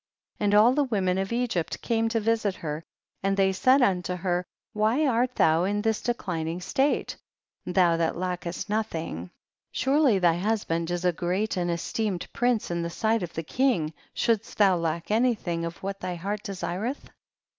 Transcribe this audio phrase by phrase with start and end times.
[0.37, 0.43] 27.
[0.43, 2.83] And all the women of Egypt came to visit her,
[3.21, 4.43] and they said unto her,
[4.73, 7.15] why art thou in this declining state?
[7.67, 9.29] thou that lackest nothing;
[9.71, 13.93] surely thy husband is a great and esteemed prince in the sight of the king,
[14.15, 17.11] shouldst thou lack any thing of what thy heart desireth